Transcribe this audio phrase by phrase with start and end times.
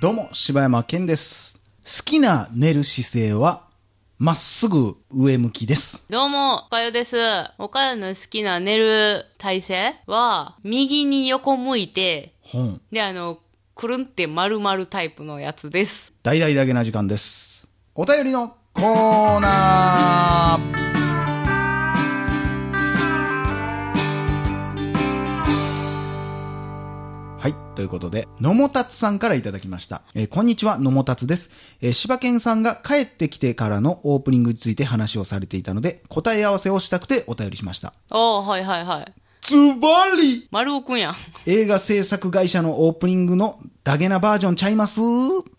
[0.00, 1.58] どうも、柴山健です。
[1.84, 3.64] 好きな寝る姿勢は、
[4.18, 6.04] まっすぐ上向きです。
[6.08, 7.16] どうも、おかよです。
[7.58, 12.80] おかよの好きな寝る体勢は、右に横向いて、本。
[12.92, 13.38] で、あの、
[13.74, 16.12] くるんって丸々タイプのやつです。
[16.22, 17.68] 大々だけな時間です。
[17.94, 20.87] お便りのコーナー
[27.38, 27.54] はい。
[27.76, 30.02] ということで、のもたつさんからいただきました。
[30.12, 31.50] えーこんにちは、のもたつです。
[31.80, 37.94] えー、柴犬さんが帰ってきてからのオープニングについて話をされていたので、答え合わせをしたくてお便りしました。
[38.10, 39.12] おー、はいはいはい。
[39.42, 41.14] ズバリ丸尾くんやん。
[41.46, 45.00] 映画制作会社のオープニングのダゲなバージョンちゃいます？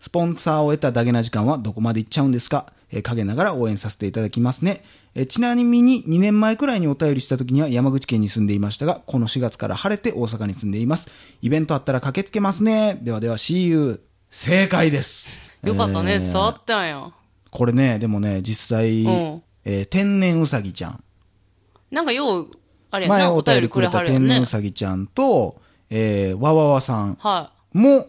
[0.00, 2.74] スポンサーを得たダゲな時間はどこまで行っちゃうんですか？
[2.90, 4.82] えー陰ながら応援させていただきますね。
[5.14, 11.08] えーちなみに2年前くらいにお便りした時には山口県に住んでいましたが、この4月から晴れて大阪に住んでいます。
[11.42, 12.98] イベントあったら駆けつけますね。
[13.02, 14.00] ではでは、See you.
[14.30, 15.52] 正解です。
[15.64, 17.10] よかったね、えー伝わったんや。
[17.50, 21.02] これね、でもね、実際、うんえー天然うさぎちゃん。
[21.90, 22.50] なんかよう、
[22.92, 24.46] あれ前おお便りくれた天然う。
[24.46, 28.06] さぎちゃんと、えー、わわわさんはも、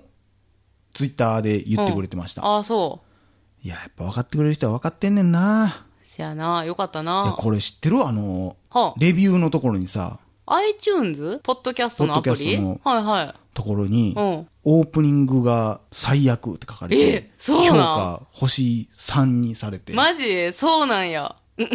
[0.94, 2.36] ツイッターで言ってくれてましい。
[2.36, 2.46] た。
[2.46, 3.11] ああ、そう。
[3.64, 5.86] いや、やっぱ分かってくれる人は分かってんねんな。
[6.04, 7.36] せやな、よかったいや、な。
[7.38, 8.06] これ知ってる？
[8.06, 11.40] あの、はレビューのところにさ、あ、iTunes?
[11.44, 12.36] ポッドキャストのアプリ？
[12.36, 13.36] ポッドキャストのはいはい。
[13.54, 20.54] ところに、うんオープニングが最悪って書かれて、えそう評価星3にされて、マジ？
[20.54, 21.36] そうなんや。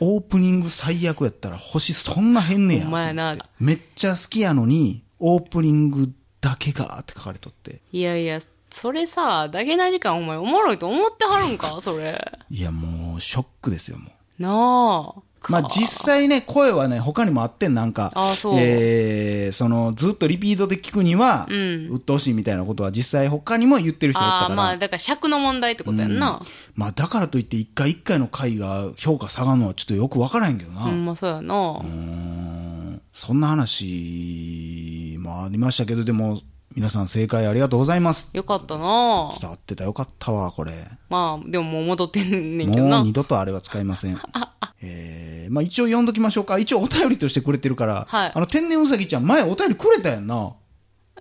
[0.00, 2.82] オープニング最悪やったら星そんな変ねや。
[2.82, 7.80] ほんまやなめっちゃ好きやのに、オープニングだけがって書かれとって。
[7.92, 8.40] いやいや、
[8.80, 11.80] それさ、だけな時間お前おもろいと思ってはるんか？
[11.82, 12.20] それ。
[12.50, 14.42] いや、もう、ショックですよ、もう。
[14.42, 15.22] なあ。
[15.48, 18.10] まあ実際ね、声はね、他にもあってん、なんか。
[18.14, 24.48] あそうえー、その、ずっとリピートで聞くには、うん鬱陶しいみたいなことは実際他にも言ってる人だったから。
[24.48, 26.40] ああ、まあ、だから尺の問題ってことやんな。
[26.74, 30.86] まあだからといって一回一回の回が評価下がるのはちょっとよくわからへんけどな。
[30.86, 31.54] う、うんまあそうやな。
[31.54, 36.40] ーんそんな話もありましたけど、でも、
[36.76, 38.28] 皆さん正解ありがとうございます。
[38.34, 40.72] よかったな伝わってたよかったわ、これ。
[41.08, 42.98] まあ、でももう戻ってんねんけどな。
[42.98, 44.18] もう二度とあれは使いません。
[44.82, 46.58] えー、まあ一応読んどきましょうか。
[46.58, 50.52] 一応お便りとしてくれてるから、はいあの天然うさぎちゃん前お便りくれたやんな。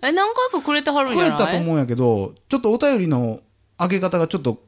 [0.02, 1.46] え、何回かくれてはるんくれじゃない？
[1.46, 3.40] たと思うんやけど、ちょっとお便りの
[3.80, 4.62] 上げ方がちょっと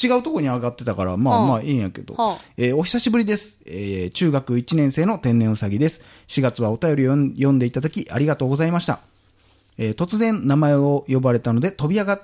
[0.00, 2.14] 違うとこに上がってたから、まあはあまあいいんやけど。
[2.14, 3.58] はあえーお久しぶりです。
[3.66, 6.00] えー中学1年生の天然うさぎです。
[6.28, 9.00] 4月はお便り読んでいただきありがとうございました。
[9.82, 12.20] えー突然名前を呼ばれたので飛び上がっ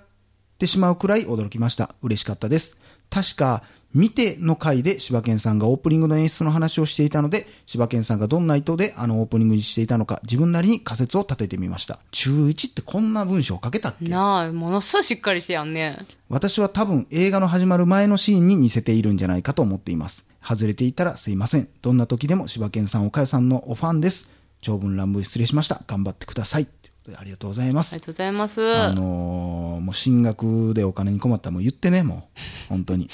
[0.58, 1.94] てしまうくらい驚きました。
[2.02, 2.76] 嬉しかったです。
[3.08, 3.62] 確か、
[3.94, 11.98] 見ての回で柴犬さんがオープニングの演出の話をしていたので、柴犬さんがどんな意図であのオープニングにしていたのか、自分なりに仮説を立ててみました。
[12.10, 14.08] 中1ってこんな文章を書けたっけ？
[14.08, 15.98] なあ、ものすごいしっかりしてやんね。
[16.28, 20.26] 私は多分映画の始まる前のシーンに似せているんじゃないかと思っています。
[20.42, 21.68] 外れていたらすいません。
[21.80, 24.28] どんな時でも柴犬さん、岡谷さんのおファンです。
[24.60, 25.82] 長文乱文失礼しました。
[25.86, 26.68] 頑張ってください。
[27.16, 28.00] ありがとうございますあり。
[28.00, 28.60] がとうございます。
[28.76, 32.40] あのーもう進学でお金に困ったらもう言ってね、もう。
[32.68, 33.08] 本当に。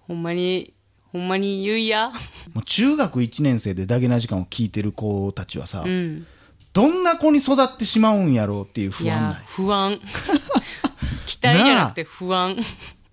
[0.00, 0.74] ほんまに、
[1.12, 2.08] ほんまに言いや。
[2.54, 6.26] もう中学1年生でダゲな時間を聞いてる子たちはさ、うん。
[6.72, 10.00] どんな子に育ってしまうんやろうっていう不安ない。、不安。
[11.26, 12.56] 期待じゃなくて不安。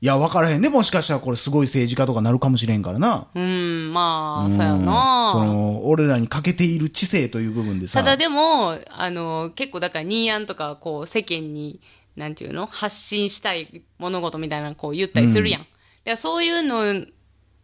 [0.04, 0.70] いや、わからへんね。
[0.70, 3.28] もしかしたらこれすごい政治家とかなるかもしれんからな。
[3.36, 5.30] うん、まあ、うんそうやな。
[5.32, 8.00] その、俺らに欠けている知性という部分でさ。
[8.00, 11.82] ただでも、あの、結構だから、ニーヤンとか、こう、世間に、
[12.16, 15.62] なんていうの発信したい物事みたいなのこう言ったりするやん。
[15.62, 15.72] だか
[16.06, 17.06] らそういうの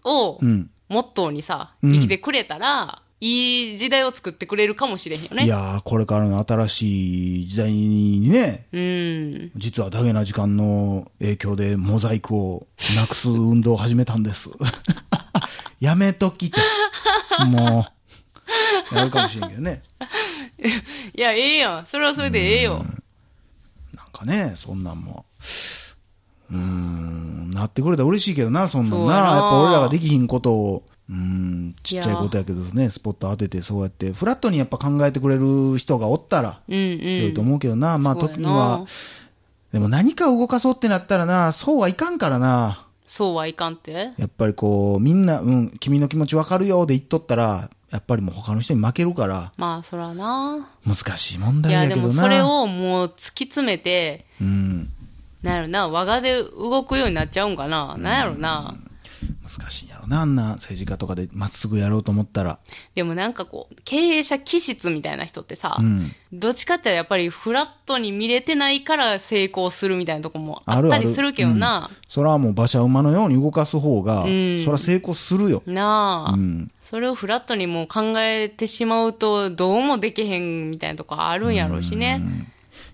[0.03, 0.69] を、うん。
[0.89, 5.45] モットーにさ、うん生きてくれたら、いい時代を作ってくれるかもしれへんよね。
[5.45, 9.51] いやー、これからの新しい時代にね、うん。
[9.55, 14.51] 実はダゲな時間の影響でモザイクをなくす運動を始めたんです。
[15.79, 16.61] やめときて。
[17.47, 17.87] も
[18.91, 18.95] う。
[18.95, 19.81] やるかもしれんけどね。
[21.15, 21.85] いや、ええやん。
[21.87, 22.85] それはそれでええよ。
[23.93, 25.25] なんかね、そんなんも。
[26.51, 36.99] うーん、なってくれたら嬉しいけどな、そんなんなやっぱ俺らができひんことを、うーん、ちっちゃいことやけどね、スポット当ててそうやって、フラットにやっぱ考えてくれる人がおったら、うんうん。
[36.99, 37.97] 強いと思うけどな。
[37.97, 38.85] まあそうやな時には、
[39.71, 42.83] でも何か動かそうってなったらな、そうはいかんからな。
[43.05, 44.11] そうはいかんって？
[44.17, 50.67] やっぱりこう、みんな、うん、君の気持ちわかるよで言っとったら、やっぱりもう他の人に負けるから、まあ、そらな。
[50.85, 52.07] 難しい問いや、で題やけどな。
[52.07, 54.89] もそれをもう突き詰めて、うん、
[55.41, 57.95] なんやろな、我がで動くようになっちゃうんかな。
[57.97, 58.75] なんやろな。
[59.47, 62.59] 難しいんやろろな、あんな政治家とかでまっすぐやろうと思ったら。
[62.95, 66.11] でもなんかこう、経営者気質みたいな人ってさ、うん。
[66.31, 71.89] どっちかってやっぱりフラットに見れてないから成功するみたいなとこもあったりするけどな。
[72.07, 75.61] それはもう馬車馬のように動かす方が、んそれは成功するよ。
[75.65, 76.71] なあ、うん。
[76.83, 82.21] それをフラットにもう考えてしまうと、どうもできへんみたいなとこあるんやろうしね。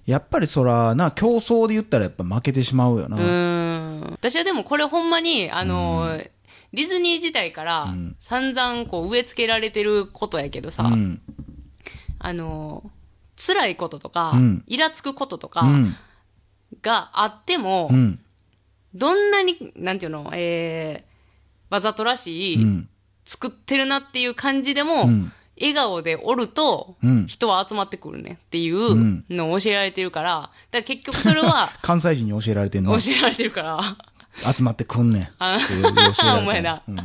[0.05, 3.17] やっぱりそらな、競争で言ったらやっぱ負けてしまうよな。
[3.17, 4.11] うーん。
[4.11, 6.19] 私はでもこれほんまに、あの、
[6.73, 11.21] ディズニー時代から散々こう植え付けられてることやけどさ、うん。
[12.19, 12.89] あの、
[13.35, 15.95] 辛いこととか、うんイラつくこととかうん。
[16.81, 18.19] があっても、うん。
[18.95, 22.89] どんなに、なんていうの、えー、わざとらしい、うん。
[23.25, 33.97] 作ってるなっていう感じでも、うん笑顔でおると、うん人は集まってくるねっていうんのを教えられてるから、だから結局それは 関西人に教えられてんの教えられてるから、
[34.55, 35.27] 集まってくんねん。
[35.39, 36.97] あっていう教えられて んお前だうん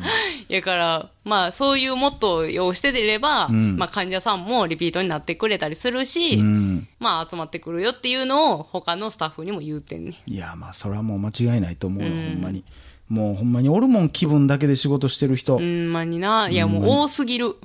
[0.49, 6.89] やから、まあそういうモットーをしてれば、んまあ患者さんもリピートになってくれたりするし、うん。
[6.99, 10.23] まあ集まってくるよっていうのを他のスタッフにも言うてんね。
[10.27, 12.65] いや、まあ、それはもう間違いないと思うよ、ほんまに。
[13.09, 15.59] もうほんまにおるもん気分だけで仕事してる人。
[15.59, 16.49] ほんまにな。
[16.49, 17.57] いやもう多すぎる。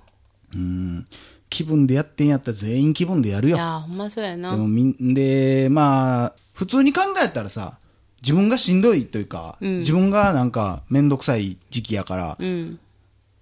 [0.53, 1.05] うん。
[1.49, 3.55] 気分でやってんやったら全員気分でやるよ。
[3.55, 4.51] いや、ほんまそうやな。
[4.51, 7.77] でもみん、で、まあ、普通に考えたらさ、
[8.23, 12.79] 自分がしんどいというか、自分がなんかめんどくさい時期やから、うん。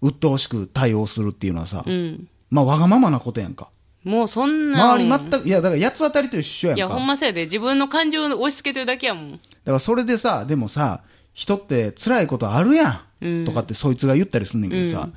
[0.02, 2.28] 鬱陶しく対応するっていうのはさ、うん。
[2.50, 3.70] まあわがままなことやんか。
[4.04, 4.94] もうそんな。
[4.94, 6.78] 周り全く、いや、だから八つ当たりと一緒やんか。
[6.78, 7.44] いや、ほんまそうやで。
[7.44, 9.32] 自分の感情を押し付けてるだけやもん。
[9.34, 11.02] だからそれでさ、でもさ、
[11.34, 13.46] 人って辛いことあるやん。
[13.46, 15.10] とかってそいつが言ったりすんねんけどさ。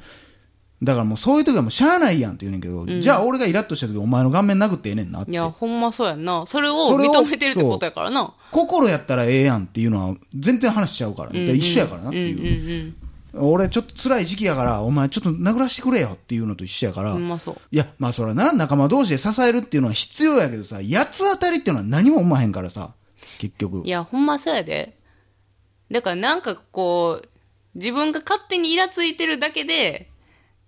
[0.85, 5.35] だからもうそういう時はもうしゃあないやんって言うねんけど、じゃあ俺がイラッとした時お前の顔面殴ってええねんなってい。
[5.35, 6.45] や、ほんまそうやんな。
[6.47, 8.35] それをそれを認めてるってことやからな。
[8.53, 12.97] 心やったらええやんっていうのは全然話しちゃうから、で一緒やからなってうんうんいう。
[13.35, 13.49] うん。
[13.51, 17.13] 俺ちょっと辛い時期やから、お前ちょっと殴らしてくれよっていうのと一緒やから。
[17.13, 17.57] ほんまそう。
[17.73, 22.93] いや、まあそらな、仲間同士で支えるっていうのは必要やけどさ、八つ当たりっていうのは何も思わへんからさ、
[23.39, 23.91] 結局い。
[23.91, 24.97] や、ほんまそうやで。
[25.91, 27.29] だからなんかこう、
[27.75, 30.11] 自分が勝手にイラついてるだけで、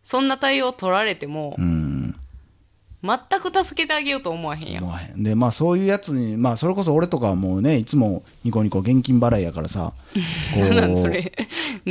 [0.07, 2.15] そんな対応取られても、うん。
[3.03, 4.85] 全く助けてあげようと思わへんやん。
[4.85, 5.25] 思わへん。
[5.25, 9.95] で、まあそういうやつに、まあそれこそ俺とかはもうね、いつもニコニコ現金払いやからさ、
[10.55, 11.33] こうなんそれ。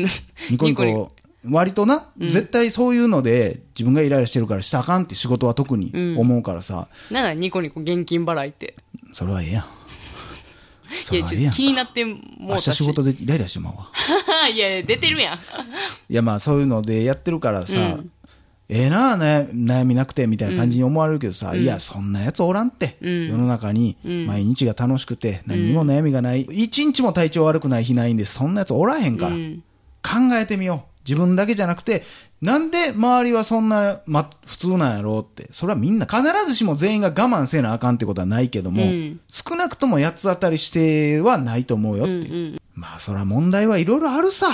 [0.49, 1.11] ニコニニコ
[1.43, 8.75] 割とな、絶対そういうので自分がイライラしてるからしたらあかんって仕事は特に思うからさ、なんだニコニコ現金払いって。
[9.11, 9.65] それはええやん。
[11.03, 11.27] そいや。
[11.27, 12.55] ちょっと気になってもう明。
[12.57, 13.89] 日仕事でイライラしてまうわ。
[14.49, 15.39] い やいや、出てるやん。
[16.09, 17.99] いやまあそういうのでやってるからさ、
[18.67, 29.35] ええな悩悩みなくてみたいな感じに思われるけどさ、いやそんなやつおらんって、世の中に毎日が楽しくて何にも悩みがない、一日も体調悪くない日ないんでそんなやつおらへんから、
[30.01, 30.94] 考えてみよう。
[31.07, 32.03] 自分だけじゃなくて、
[32.41, 35.47] なんで周りはそんな、ま、普通なんやろうって。
[35.51, 42.59] それはみんな必ずしも全員が我慢せなあかんってことはないけども、うん少なくとも八つ当たりしてはないと思うよっていう。
[42.73, 44.47] まあそれは問題はいろいろあるさ。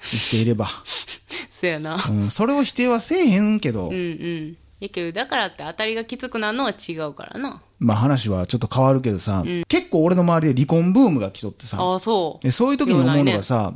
[0.00, 0.68] 生きていれば。
[1.60, 2.04] そやな。
[2.08, 4.56] うん、それを否定はせえへんけど、うんうん。
[4.80, 7.60] やけど、だからって当たりがきつくなるのは違うからな。
[7.78, 12.44] まあ話はちょっと変わるけどさ、結構俺の周りで離婚ブームが来とってさ、ああ、そう。
[12.44, 13.74] でそういう時に思うのがさ、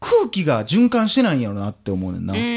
[0.00, 2.34] 空気が循環してないんやろなって思うねんな。
[2.34, 2.48] うん、うん、う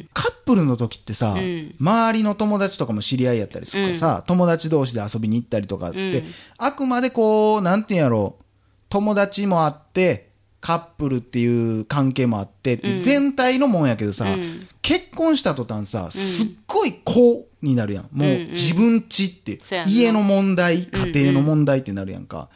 [0.00, 1.74] ん、カップルの時ってさ、ん。
[1.78, 6.24] 周りの友達とかも知り合いやったりするからさ、友達同士で遊びに行ったりとかって、うん。
[6.58, 8.44] あくまでこう、なんていうんやろう、
[8.88, 14.66] 友達もあって、カップルっていう関係もあってっていう全体のもんやけどさ、うん。
[14.80, 18.08] 結婚した途端さ、すっごい子になるやん。
[18.12, 22.48] もう自分ちって、家の問題、家庭の問題ってなるやんか。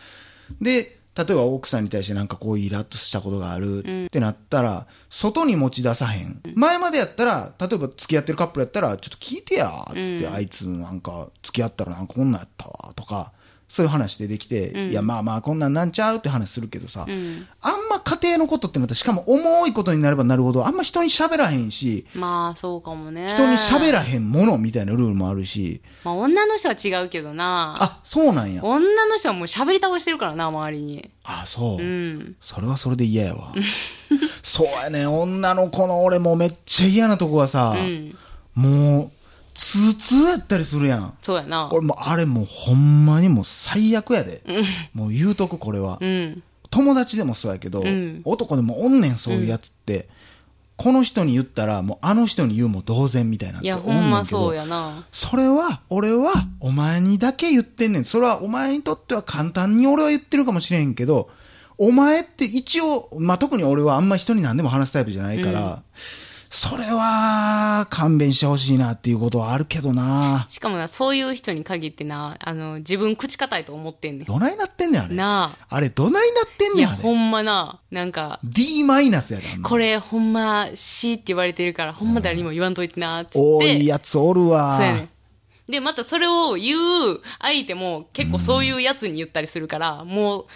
[0.61, 6.43] で、例えば奥さんに対してなんかこうイラッとしたことがあるってなったら、外に持ち出さへん。
[6.55, 13.33] 前までやったら、例えば付き合ってるカップルやったら、ちょっと聞いてや、つって、あいつなんか付き合ったらなんかこんなんやったわ、とか、
[13.69, 23.29] そういう話でできて、いやまあまあこんなんなんちゃうって話するけどさ、あんま家庭のことってまたしかも重いことになればなるほど、あんま人に喋らへんし、まあ、そうかもね。
[23.31, 27.77] 人に喋らへんものみたいなルールもあるし、まあ、女の人は違うけどな。
[27.79, 28.65] あ、そうなんや。
[28.65, 31.11] 女の人はもう喋り倒してるからな、周りに。
[31.25, 31.83] あ、そう。
[31.83, 32.37] うん。
[32.41, 33.53] それはそれで嫌やわ。
[34.43, 38.17] そうやね、女の子の俺もうめっちゃ嫌なとこはさ、うん。
[38.55, 39.11] もう、
[39.57, 41.15] 通通やったりするやん。
[41.23, 41.69] そうやな。
[41.73, 44.43] 俺もうあれもうほんまにもう最悪やで。
[44.93, 45.99] もう言うとくこれは。
[46.01, 46.43] うん。
[46.71, 50.09] 友達でもそうやけど、ん男でもおんねんそういうやつって、
[50.77, 55.05] この人に言ったらもうあの人に言うも同然みたいなっいや、て思ほんうねんけどまそう、やな。
[55.11, 58.05] それは、俺は、お前にだけ言ってんねん。
[58.05, 61.31] それは、お前にとっては簡単に俺は言ってるかもしれへんけど、
[61.79, 65.83] お前って一応、まあ、特に俺はあんま人に何でも話すタイプじゃないから、
[66.57, 70.47] それは勘弁してほしいなっていうことはあるけどな。
[70.49, 75.13] しかもな、そういう人に限ってな、あの、自分口固いと思ってんねどないなってんねん、あれ。
[75.13, 75.17] ん。
[75.19, 77.03] なあれ、どないなってんねん、あれ。
[77.03, 83.39] ほんまな、なんか、D マイナスやで、これほんま C って言われてるから、ほんま誰にも言わんといてな、つって。
[83.39, 84.79] 多いやつおるわ。
[84.79, 85.09] そうやねん。
[85.71, 90.47] で、またそれを言う相手も結構そういうやつに言ったりするから、もう、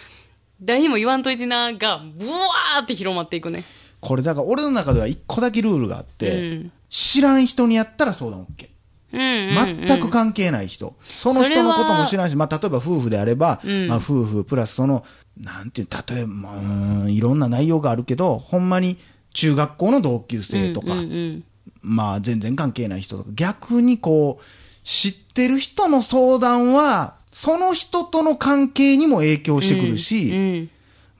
[0.63, 3.65] 誰にも言わんといてな、が、ブワーって広まっていくね。
[4.01, 8.67] これだから俺の中では一個だけルールがあって、うん知らん人にやったら相談 OK。
[9.13, 9.87] うんうん、うん。
[9.87, 10.93] 全く関係ない人。
[11.15, 15.05] その人のことも知らんし、まあ、例えば夫婦であれば、んまあ、夫婦プラスその、
[15.39, 18.97] なんていう、例えば、いろんな内容があるけど、ほんまに
[19.33, 21.43] 中学校の同級生とか、うんうん
[21.81, 24.43] まあ、全然関係ない人とか、逆にこう、
[24.83, 30.35] 知ってる人の相談は、その人との関係にも影響してくるし、うん。
[30.35, 30.69] うん。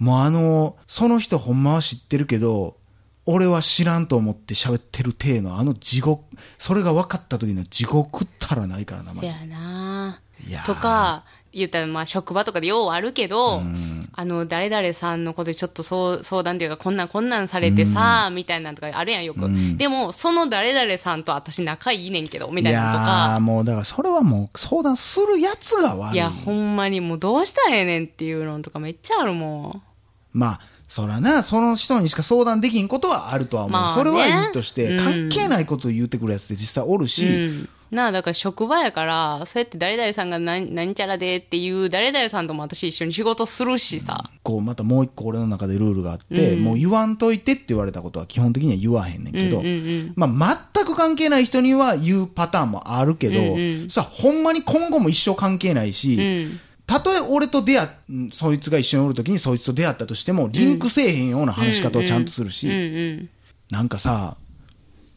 [0.02, 2.76] もうあの、その人ほんまは知ってるけど、
[3.28, 6.24] 俺は知らんと思って喋ってる体のあの地獄、
[6.58, 9.32] それが分かった時の地獄ったらないからな、マジで。
[9.32, 10.20] せやな。
[10.48, 10.66] いやー。
[10.66, 13.62] とか、言ったらまあ職場とかでようあるけど、
[14.14, 19.46] あの、誰々さんのことでちょっとそう相談っていうか、こんなんこんなんされてさ、みたいなのとかあるやんよく。
[19.46, 19.78] うん。
[19.78, 26.16] でも、その誰々さんと私仲いいねんけど、みたいなのといやーか、もうだからそれはもう相談するやつが悪い。
[26.16, 29.91] いや、ほんまにもうどうしたらええねんっていうのとかめっちゃあるもん。
[30.34, 33.72] まあ、そらな、その人にしか相談できんことはあるとは思う。
[33.72, 37.70] まあねそれはいいとして、うん関係ないことを言ってくるやつって実際おるし、うん。
[37.92, 44.30] なあ、だから職場やから、そうやって誰々さんが何、何ちゃらでっていう、誰々さんとも私一緒に仕事するしさ。
[44.44, 49.62] こう、またもう一個俺の中でルールがあって、うんもう言わんといてって言われたことは基本的には言わへんねんけど、
[50.16, 56.60] まあ、全く関係ない人には言うパターンもあるけど、さ、ほんまに今後も一生関係ないし、うん。
[56.92, 57.88] たとえ俺と出会
[58.34, 62.78] そいつが一緒におるときにそいつと出会ったとしても、リンクせえへんような話し方をちゃんとするし、うんう
[63.22, 63.30] ん。
[63.70, 64.36] なんかさ、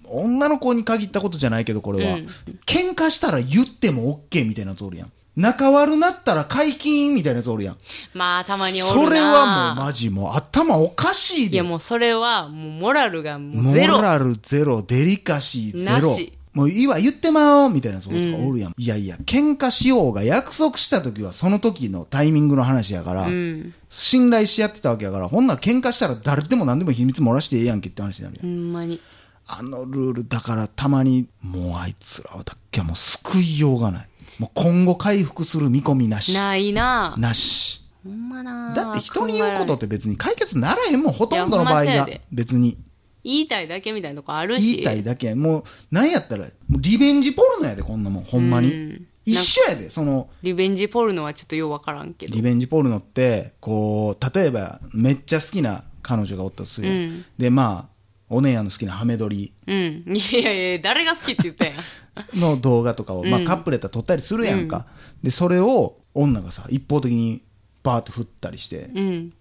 [0.04, 2.14] 女の子に限ったことじゃないけど、これは。
[2.14, 2.28] うん
[2.64, 5.12] 喧嘩したら言っても OK みたいなやつおるやん。
[5.36, 7.76] 仲悪なったら解禁みたいなやつおるやん。
[8.12, 11.56] まあ、たまにおるなそれはもうマジもう頭おかしいで。
[11.56, 14.00] いやもうそれは、もうモラルがもうモゼロ。
[14.00, 16.33] ラルゼロ、デリカシーゼロなし。
[16.54, 18.74] もういいわ、言ってまおうみたいなそうとかおるやん。
[18.78, 23.74] いやいや、喧嘩しようが約束した時はその時のタイミングの話やから、うん。
[23.90, 28.50] 信頼し合ってたわけやから、ほんなら喧嘩したら誰でも何でも秘密漏らしてええやんけって話になるやん。
[28.50, 29.00] ほんまに。
[29.46, 34.08] あのルールだからたまに、もうあいつらはだっけはもう救いようがない。
[34.38, 36.32] もう今後回復する見込みなし。
[36.32, 37.82] ないななし。
[38.04, 42.08] ほんまなだって人に言うことって別に解決ならへんもん、ほとんどの場合が。
[42.30, 42.78] 別に。
[43.24, 44.76] 言いたいだけみたいなとこあるし。
[44.76, 45.34] 言いたいだけ。
[45.34, 48.72] もう、なんやったら、リベンジポルノやで、こんなもん、ほんまに。
[48.72, 52.34] うん一緒やで、その、リベンジポルノはちょっとようわからんけど。
[52.34, 57.94] リベンジポルノって、こう、例えば、めっちゃ好きな彼女がおったとするうんで、まあ、
[58.28, 60.04] お姉やんの好きなハメ撮りうん。
[60.06, 61.74] いやいや誰が好きって言ったんや。
[62.34, 64.86] の動画とかを、まあ、カップルやったら撮ったりするやんか。
[65.22, 67.42] で、それを、女がさ、一方的に、
[67.82, 69.32] バーって振ったりして、うん。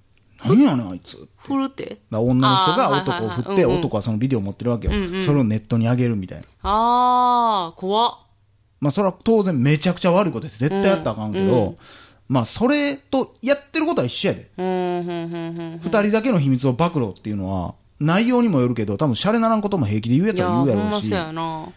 [0.45, 1.27] 何やねん、あいつ。
[1.37, 1.99] 振るって？
[2.09, 6.45] まあ女の人が男を振って、男はそのビデオを持ってるわけよ、うんうんそれをネットに上げるみたいな。
[6.63, 8.17] あー、怖っ。
[8.79, 10.59] まあそれは当然めちゃくちゃ悪いことです。
[10.59, 11.75] 絶対やったらあかんけど、うん
[12.29, 14.49] まあそれとやってることは一緒やで。
[14.57, 21.67] 二、人だけの秘密を暴露っていうのは、内容にもよるけど、多分シャレならんことも平気で言うやつは言うやろうし、やな。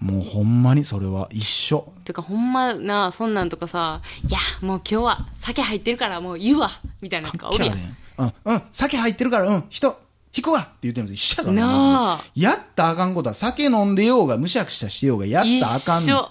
[0.00, 1.92] もうほんまにそれは一緒。
[2.04, 6.70] てかほんまな、そんなんとかさ、いや、もう今日は酒入ってるからもう言うわ、
[7.02, 7.76] みたいなのとかおるやん。
[8.18, 10.00] うん、うん、酒入ってるから、うん、人、
[10.34, 16.28] 引くわって言ってるのと一緒やからなあやったらあかんことは酒飲んでようが、むしゃくしゃしてようが、やったらあかん一緒。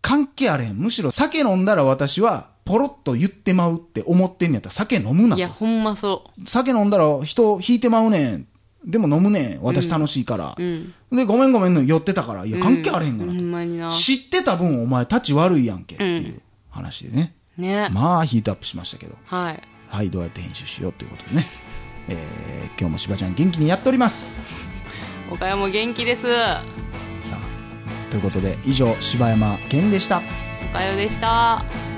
[0.00, 0.76] 関係あれへん。
[0.76, 5.54] むしろ酒飲んだら私は、ポロッと言ってまうって思ってんねやったら酒飲むないや、と。
[5.54, 8.46] ほんまそ酒飲んだら人引いてまうねん。
[8.84, 9.62] でも飲むねん。
[9.62, 10.54] 私楽しいから。
[10.56, 10.62] う。
[10.62, 10.94] うん。
[11.10, 12.46] で、ごめんごめんの酔ってたから。
[12.46, 13.42] いや、関係あれへんがほなと。
[13.42, 13.90] んまにな。
[13.90, 16.40] 知ってた分お前立ち悪いやんけっていう
[16.70, 17.34] 話でね。
[17.56, 17.88] ね。
[17.90, 19.16] まあ、ヒートアップしましたけど。
[19.24, 19.62] はい。
[19.88, 21.46] はい、どうやって編集しようということでね。
[22.08, 24.38] えー、今日もしばちゃん元気にやっております。
[25.30, 26.22] 岡山も元気です。
[26.22, 26.60] さ
[27.32, 30.22] あ、ということで、以上、柴山健でした。
[30.70, 31.89] おかよでした。